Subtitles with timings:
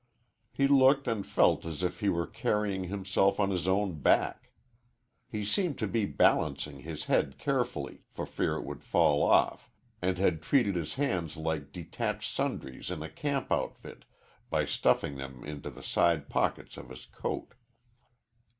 [0.51, 4.51] He looked and felt as if he were carrying himself on his own back.
[5.27, 9.69] He seemed to be balancing his head carefully, for fear it would fall off,
[10.01, 14.05] and had treated his hands like detached sundries in a camp outfit
[14.49, 17.53] by stuffing them into the side pockets of his coat.